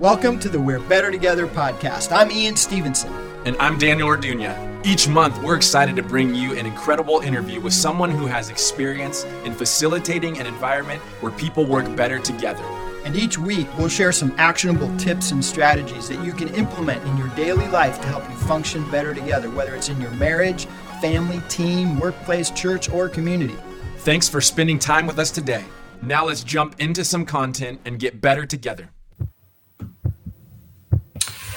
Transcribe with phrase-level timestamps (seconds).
[0.00, 2.10] Welcome to the We're Better Together podcast.
[2.10, 3.12] I'm Ian Stevenson.
[3.44, 4.56] And I'm Daniel Orduña.
[4.82, 9.24] Each month, we're excited to bring you an incredible interview with someone who has experience
[9.44, 12.64] in facilitating an environment where people work better together.
[13.04, 17.18] And each week, we'll share some actionable tips and strategies that you can implement in
[17.18, 20.64] your daily life to help you function better together, whether it's in your marriage,
[21.02, 23.58] family, team, workplace, church, or community.
[23.98, 25.66] Thanks for spending time with us today.
[26.00, 28.88] Now let's jump into some content and get better together.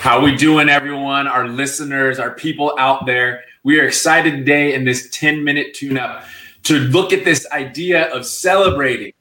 [0.03, 1.27] How we doing, everyone?
[1.27, 3.45] Our listeners, our people out there.
[3.63, 6.25] We are excited today in this 10 minute tune up
[6.63, 9.13] to look at this idea of celebrating.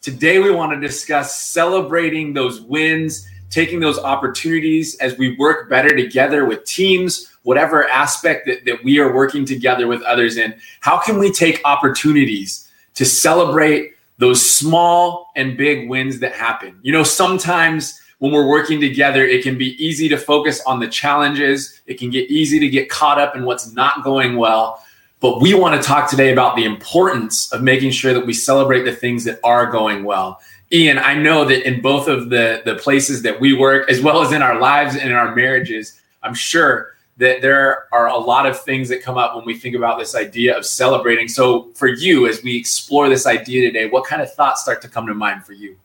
[0.00, 5.88] Today, we want to discuss celebrating those wins, taking those opportunities as we work better
[5.88, 10.54] together with teams, whatever aspect that, that we are working together with others in.
[10.78, 16.78] How can we take opportunities to celebrate those small and big wins that happen?
[16.82, 20.86] You know, sometimes when we're working together, it can be easy to focus on the
[20.86, 21.80] challenges.
[21.86, 24.80] It can get easy to get caught up in what's not going well.
[25.18, 28.84] But we want to talk today about the importance of making sure that we celebrate
[28.84, 30.40] the things that are going well.
[30.70, 34.22] Ian, I know that in both of the, the places that we work, as well
[34.22, 38.46] as in our lives and in our marriages, I'm sure that there are a lot
[38.46, 41.26] of things that come up when we think about this idea of celebrating.
[41.26, 44.88] So, for you, as we explore this idea today, what kind of thoughts start to
[44.88, 45.76] come to mind for you?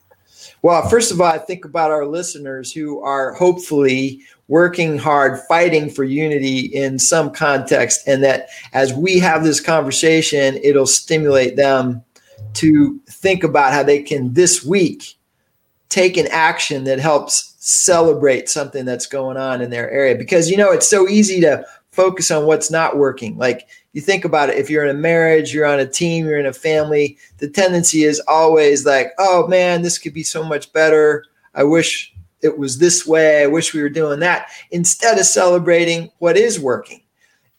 [0.62, 5.89] Well, first of all, I think about our listeners who are hopefully working hard, fighting
[5.89, 12.04] for unity in some context, and that as we have this conversation, it'll stimulate them
[12.54, 15.17] to think about how they can this week
[15.89, 20.16] take an action that helps celebrate something that's going on in their area.
[20.16, 21.66] Because, you know, it's so easy to
[21.98, 23.36] focus on what's not working.
[23.40, 26.38] Like you think about it, if you're in a marriage, you're on a team, you're
[26.38, 30.72] in a family, the tendency is always like, oh man, this could be so much
[30.72, 31.26] better.
[31.56, 33.42] I wish it was this way.
[33.42, 37.02] I wish we were doing that instead of celebrating what is working.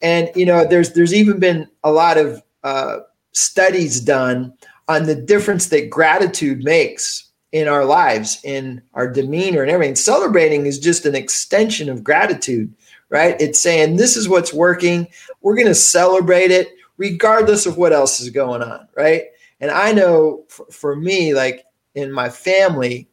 [0.01, 2.99] And you know, there's there's even been a lot of uh,
[3.33, 4.53] studies done
[4.87, 9.97] on the difference that gratitude makes in our lives, in our demeanor, and everything.
[9.97, 12.73] Celebrating is just an extension of gratitude
[13.09, 13.35] right?
[13.39, 15.07] It's saying this is what's working.
[15.41, 19.23] We're going to celebrate it regardless of what else is going on, right?
[19.61, 21.65] And I know for, for me, like
[21.95, 23.07] in my family,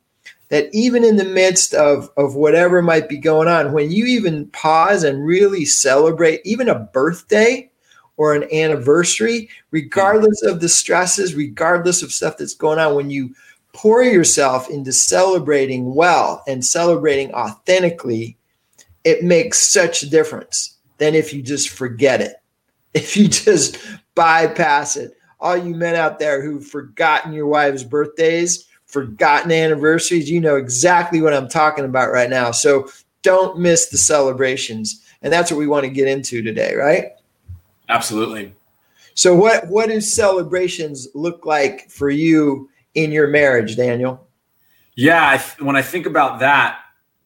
[0.49, 4.47] that even in the midst of, of whatever might be going on, when you even
[4.49, 7.71] pause and really celebrate even a birthday
[8.17, 13.35] or an anniversary, regardless of the stresses, regardless of stuff that's going on, when you
[13.73, 18.37] pour yourself into celebrating well and celebrating authentically,
[19.07, 22.35] it makes such a difference than if you just forget it.
[22.95, 23.77] If you just
[24.15, 25.13] bypass it.
[25.39, 31.21] All you men out there who've forgotten your wife's birthdays, forgotten anniversaries, you know exactly
[31.21, 32.53] what I'm talking about right now.
[32.53, 32.89] So
[33.21, 35.05] don't miss the celebrations.
[35.21, 37.09] And that's what we want to get into today, right?
[37.91, 38.55] Absolutely.
[39.13, 44.27] So what what do celebrations look like for you in your marriage, Daniel?
[44.95, 46.79] Yeah, when I think about that,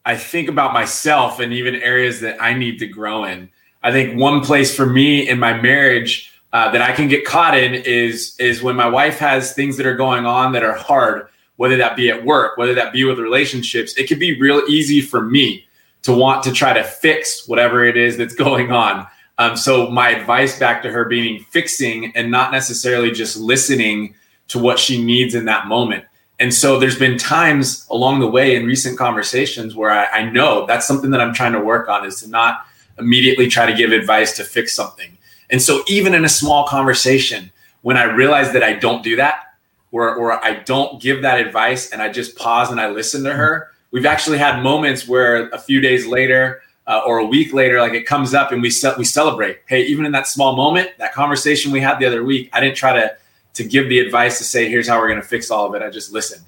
[0.05, 3.49] I think about myself and even areas that I need to grow in.
[3.83, 7.57] I think one place for me in my marriage uh, that I can get caught
[7.57, 11.27] in is is when my wife has things that are going on that are hard,
[11.55, 13.95] whether that be at work, whether that be with relationships.
[13.97, 15.65] It can be real easy for me
[16.03, 19.07] to want to try to fix whatever it is that's going on.
[19.37, 24.15] Um, so my advice back to her being fixing and not necessarily just listening
[24.49, 26.05] to what she needs in that moment.
[26.41, 30.65] And so there's been times along the way in recent conversations where I, I, know
[30.65, 32.65] that's something that I'm trying to work on is to not
[32.97, 35.15] immediately try to give advice to fix something.
[35.51, 37.51] And so even in a small conversation,
[37.83, 39.53] when I realize that I don't do that,
[39.91, 43.33] or, or I don't give that advice and I just pause and I listen to
[43.33, 47.79] her, we've actually had moments where a few days later uh, or a week later,
[47.79, 49.59] like it comes up and we, ce- we celebrate.
[49.67, 52.77] Hey, even in that small moment, that conversation we had the other week, I didn't
[52.77, 53.15] try to
[53.53, 55.81] to give the advice to say, here's how we're going to fix all of it.
[55.81, 56.43] I just listened.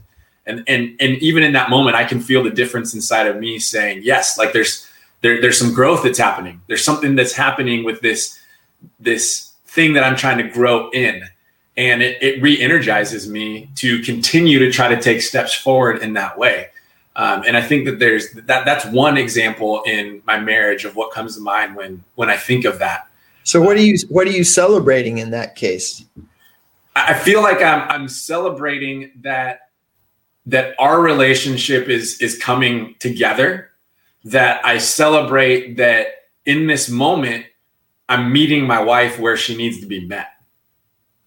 [0.46, 3.59] And, and, and even in that moment, I can feel the difference inside of me
[3.59, 4.88] saying, yes, like there's,
[5.22, 6.61] there, there's some growth that's happening.
[6.67, 8.40] There's something that's happening with this,
[9.00, 11.23] this thing that I'm trying to grow in.
[11.76, 16.38] And it, it re-energizes me to continue to try to take steps forward in that
[16.38, 16.70] way.
[17.16, 21.11] Um, and I think that there's that that's one example in my marriage of what
[21.11, 23.08] comes to mind when when I think of that.
[23.44, 26.03] So what are you what are you celebrating in that case?
[26.95, 29.69] I feel like I'm I'm celebrating that
[30.45, 33.69] that our relationship is is coming together.
[34.25, 36.07] That I celebrate that
[36.45, 37.45] in this moment
[38.07, 40.28] I'm meeting my wife where she needs to be met.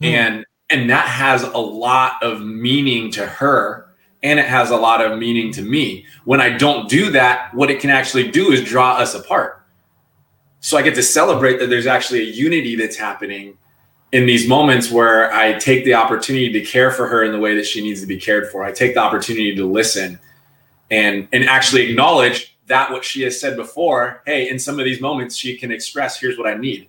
[0.03, 0.07] Mm.
[0.07, 3.87] And and that has a lot of meaning to her
[4.23, 6.07] and it has a lot of meaning to me.
[6.25, 9.63] When I don't do that, what it can actually do is draw us apart.
[10.61, 13.57] So I get to celebrate that there's actually a unity that's happening
[14.13, 17.57] in these moments where I take the opportunity to care for her in the way
[17.57, 18.65] that she needs to be cared for.
[18.65, 20.19] I take the opportunity to listen
[20.91, 25.01] and and actually acknowledge that what she has said before, hey, in some of these
[25.01, 26.89] moments she can express here's what I need.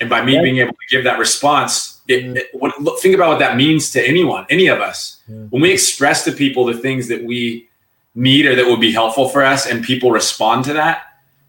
[0.00, 0.42] And by me yeah.
[0.42, 3.90] being able to give that response, it, it, what, look, think about what that means
[3.92, 5.20] to anyone, any of us.
[5.26, 5.36] Yeah.
[5.50, 7.68] When we express to people the things that we
[8.14, 11.02] need or that would be helpful for us and people respond to that,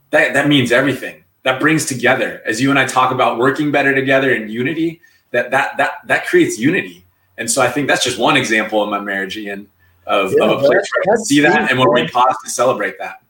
[0.09, 3.93] that, that means everything that brings together as you and I talk about working better
[3.93, 5.01] together in unity
[5.31, 7.05] that that that that creates unity.
[7.37, 9.67] And so I think that's just one example in my marriage Ian
[10.05, 12.49] of, yeah, of a place where I can see that and when we pause to
[12.49, 13.21] celebrate that.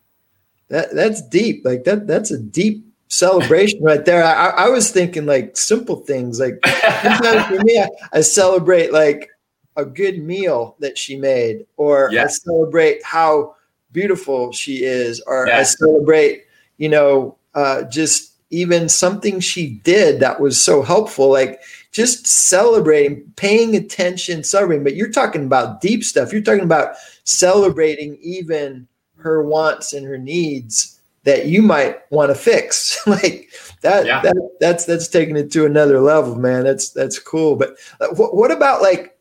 [0.69, 1.63] That that's deep.
[1.65, 4.23] Like that that's a deep celebration right there.
[4.23, 6.59] I, I was thinking like simple things like
[7.01, 9.29] sometimes for me I, I, celebrate like
[9.75, 12.25] a good meal that she made or yeah.
[12.25, 13.55] I celebrate how
[13.91, 15.57] beautiful she is or yeah.
[15.57, 16.45] I celebrate
[16.77, 21.61] you know uh, just even something she did that was so helpful, like
[21.91, 24.83] just celebrating, paying attention, celebrating.
[24.83, 26.33] But you're talking about deep stuff.
[26.33, 28.87] You're talking about celebrating even
[29.17, 32.99] her wants and her needs that you might want to fix.
[33.07, 33.49] like
[33.81, 34.21] that, yeah.
[34.21, 36.63] that, that's that's taking it to another level, man.
[36.63, 37.55] That's that's cool.
[37.55, 39.17] But uh, what, what about like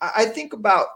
[0.00, 0.86] I think about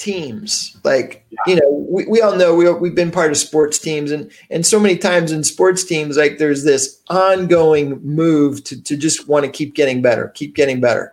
[0.00, 0.78] teams.
[0.82, 1.38] Like yeah.
[1.46, 4.64] you know we, we all know we, we've been part of sports teams and and
[4.64, 9.44] so many times in sports teams like there's this ongoing move to, to just want
[9.44, 11.12] to keep getting better keep getting better.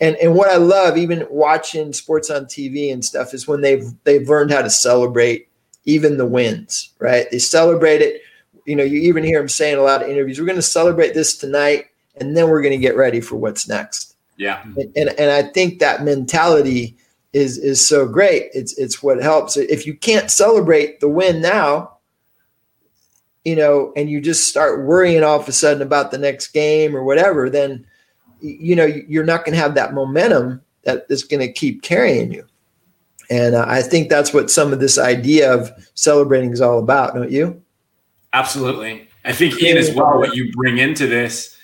[0.00, 3.84] And and what i love even watching sports on tv and stuff is when they've
[4.04, 5.48] they've learned how to celebrate
[5.84, 7.28] even the wins right?
[7.30, 8.22] They celebrate it.
[8.66, 11.12] You know you even hear them saying a lot of interviews we're going to celebrate
[11.14, 11.86] this tonight
[12.20, 14.14] and then we're going to get ready for what's next.
[14.36, 14.62] Yeah.
[14.62, 16.96] And, and, and i think that mentality
[17.32, 18.50] is is so great.
[18.54, 19.56] It's it's what helps.
[19.56, 21.98] If you can't celebrate the win now,
[23.44, 26.96] you know, and you just start worrying all of a sudden about the next game
[26.96, 27.86] or whatever, then
[28.40, 32.32] you know you're not going to have that momentum that is going to keep carrying
[32.32, 32.46] you.
[33.30, 37.14] And uh, I think that's what some of this idea of celebrating is all about,
[37.14, 37.62] don't you?
[38.32, 39.06] Absolutely.
[39.24, 40.18] I think Ian as well.
[40.18, 41.56] What you bring into this,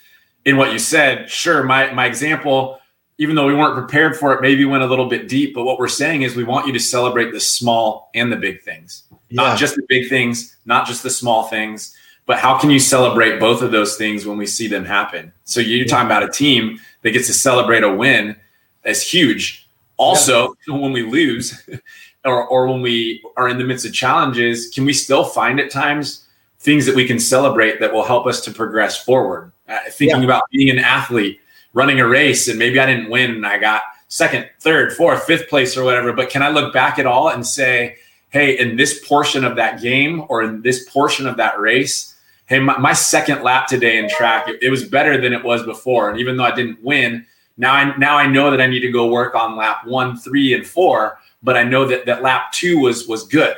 [0.45, 1.63] in what you said, sure.
[1.63, 2.79] My my example
[3.19, 5.55] even though we weren't prepared for it, maybe went a little bit deep.
[5.55, 8.63] But what we're saying is we want you to celebrate the small and the big
[8.63, 9.43] things, yeah.
[9.43, 11.97] not just the big things, not just the small things,
[12.27, 15.33] but how can you celebrate both of those things when we see them happen?
[15.45, 15.87] So you're yeah.
[15.87, 18.37] talking about a team that gets to celebrate a win
[18.85, 19.69] as huge.
[19.97, 20.75] Also, yeah.
[20.75, 21.69] when we lose
[22.25, 25.71] or, or when we are in the midst of challenges, can we still find at
[25.71, 26.27] times
[26.61, 29.53] things that we can celebrate that will help us to progress forward?
[29.69, 31.41] Uh, thinking about being an athlete,
[31.75, 35.49] running a race and maybe I didn't win and I got second, third, fourth, fifth
[35.49, 36.13] place or whatever.
[36.13, 37.97] But can I look back at all and say,
[38.31, 42.15] hey, in this portion of that game or in this portion of that race,
[42.47, 45.65] hey, my, my second lap today in track, it, it, was better than it was
[45.65, 46.11] before.
[46.11, 47.27] And even though I didn't win,
[47.57, 50.55] now I now I know that I need to go work on lap one, three,
[50.55, 51.19] and four.
[51.43, 53.57] But I know that that lap two was was good.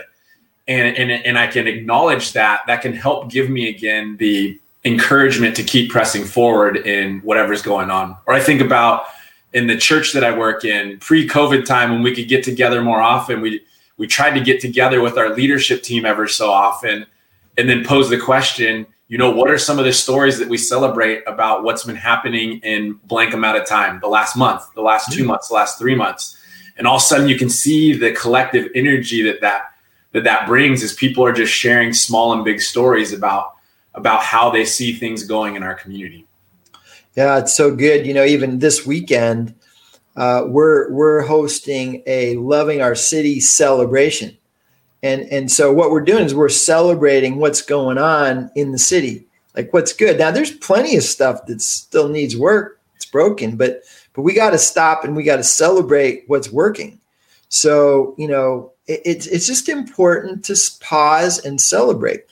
[0.69, 2.63] And, and, and I can acknowledge that.
[2.67, 7.91] That can help give me again the encouragement to keep pressing forward in whatever's going
[7.91, 8.17] on.
[8.27, 9.07] Or I think about
[9.53, 13.03] in the church that I work in pre-COVID time when we could get together more
[13.03, 13.41] often.
[13.41, 13.63] We
[13.99, 17.07] we tried to get together with our leadership team ever so often
[17.57, 20.59] and then pose the question, you know, what are some of the stories that we
[20.59, 25.11] celebrate about what's been happening in blank amount of time, the last month, the last
[25.11, 25.29] two mm-hmm.
[25.29, 26.37] months, the last three months.
[26.77, 29.73] And all of a sudden you can see the collective energy that that
[30.13, 33.56] that, that brings as people are just sharing small and big stories about
[33.97, 36.27] about how they see things going in our community.
[37.17, 38.07] Yeah, it's so good.
[38.07, 39.55] You know, even this weekend,
[40.17, 44.37] uh, we're we're hosting a loving our city celebration,
[45.03, 49.27] and and so what we're doing is we're celebrating what's going on in the city,
[49.57, 50.19] like what's good.
[50.19, 52.81] Now, there's plenty of stuff that still needs work.
[52.97, 57.01] It's broken, but but we got to stop and we got to celebrate what's working.
[57.49, 62.25] So you know, it, it's it's just important to pause and celebrate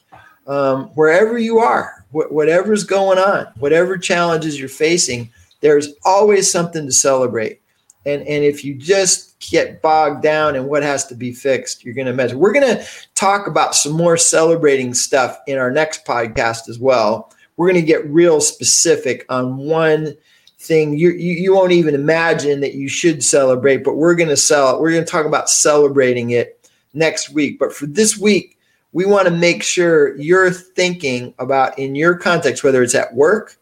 [0.47, 6.87] um, wherever you are, wh- whatever's going on, whatever challenges you're facing, there's always something
[6.87, 7.61] to celebrate.
[8.07, 11.95] And, and if you just get bogged down in what has to be fixed, you're
[11.95, 12.35] going to mess.
[12.35, 17.33] We're going to talk about some more celebrating stuff in our next podcast as well.
[17.57, 20.15] We're going to get real specific on one
[20.59, 24.37] thing you, you, you won't even imagine that you should celebrate, but we're going to
[24.37, 24.75] sell.
[24.75, 24.81] it.
[24.81, 27.59] We're going to talk about celebrating it next week.
[27.59, 28.54] But for this week,
[28.95, 33.57] we want to make sure you're thinking about in your context, whether it's at work,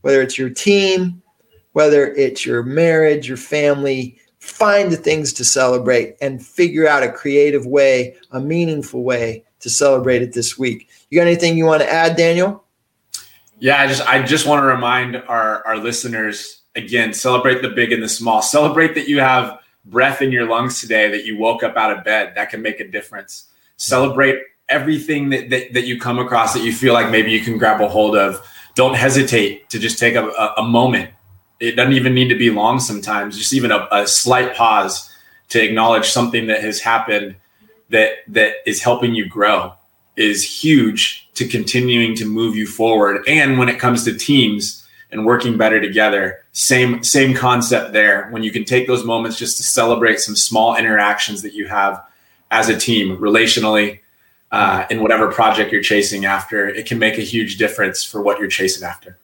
[0.00, 1.22] whether it's your team,
[1.72, 7.12] whether it's your marriage, your family, find the things to celebrate and figure out a
[7.12, 10.88] creative way, a meaningful way to celebrate it this week.
[11.10, 12.64] You got anything you want to add, Daniel?
[13.58, 17.92] Yeah, I just I just want to remind our our listeners again, celebrate the big
[17.92, 18.40] and the small.
[18.40, 22.02] Celebrate that you have breath in your lungs today, that you woke up out of
[22.02, 22.32] bed.
[22.34, 23.50] That can make a difference.
[23.76, 24.38] Celebrate
[24.72, 27.80] everything that, that, that you come across that you feel like maybe you can grab
[27.80, 28.44] a hold of.
[28.74, 31.10] Don't hesitate to just take a, a, a moment
[31.62, 35.08] it doesn't even need to be long sometimes just even a, a, slight pause
[35.48, 37.36] to acknowledge something that has happened
[37.90, 39.72] that that is helping you grow
[40.16, 45.24] is huge to continuing to move you forward and when it comes to teams and
[45.24, 49.62] working better together same same concept there when you can take those moments just to
[49.62, 52.02] celebrate some small interactions that you have
[52.50, 54.00] as a team relationally
[54.52, 58.38] uh, in whatever project you're chasing after it can make a huge difference for what
[58.38, 59.18] you're chasing after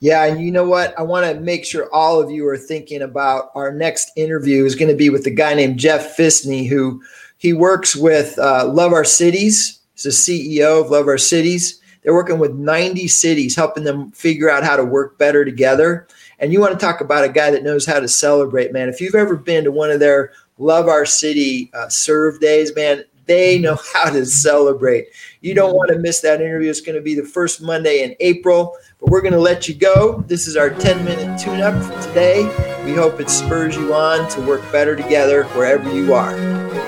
[0.00, 0.98] yeah, and you know what?
[0.98, 4.74] I want to make sure all of you are thinking about our next interview is
[4.74, 7.02] going to be with a guy named Jeff Fisney, who
[7.36, 9.78] he works with uh, Love Our Cities.
[9.92, 11.82] He's the CEO of Love Our Cities.
[12.02, 16.08] They're working with 90 cities, helping them figure out how to work better together.
[16.38, 18.88] And you want to talk about a guy that knows how to celebrate, man.
[18.88, 23.04] If you've ever been to one of their Love Our City uh, serve days, man,
[23.30, 25.08] they know how to celebrate.
[25.40, 26.68] You don't want to miss that interview.
[26.68, 28.76] It's going to be the first Monday in April.
[28.98, 30.22] But we're going to let you go.
[30.26, 32.44] This is our 10 minute tune up for today.
[32.84, 36.34] We hope it spurs you on to work better together wherever you are.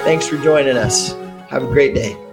[0.04, 1.12] Thanks for joining us.
[1.48, 2.31] Have a great day.